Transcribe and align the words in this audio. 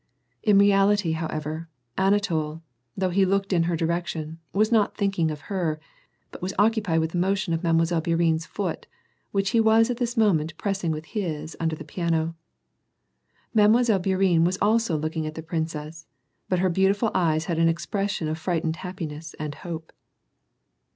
In 0.41 0.57
reality, 0.57 1.11
however, 1.11 1.69
Anatol, 1.95 2.63
though 2.97 3.11
he 3.11 3.23
looked 3.23 3.53
in 3.53 3.65
her 3.69 3.75
direction, 3.77 4.39
was 4.51 4.71
not 4.71 4.97
thinking 4.97 5.29
of 5.29 5.41
her, 5.41 5.79
but 6.31 6.41
was 6.41 6.55
occupied 6.57 7.01
with 7.01 7.11
the 7.11 7.19
motion 7.19 7.53
of 7.53 7.61
Mile. 7.63 7.75
Bourienne's 8.01 8.47
foot, 8.47 8.87
which 9.31 9.51
he 9.51 9.59
was 9.59 9.91
at 9.91 9.97
this 9.97 10.17
moment 10.17 10.57
pressing 10.57 10.89
with 10.89 11.05
his 11.05 11.55
under 11.59 11.75
the 11.75 11.83
piano. 11.83 12.33
Mile. 13.53 13.99
Bourienne 13.99 14.43
was 14.43 14.57
also 14.59 14.97
looking 14.97 15.27
at 15.27 15.35
the 15.35 15.43
princess, 15.43 16.07
but 16.49 16.57
her 16.57 16.69
beautiful 16.71 17.11
eyes 17.13 17.45
had 17.45 17.59
an 17.59 17.69
expres 17.69 18.09
sion 18.09 18.27
of 18.27 18.39
frightened 18.39 18.77
happiness 18.77 19.35
and 19.37 19.53
hope. 19.53 19.93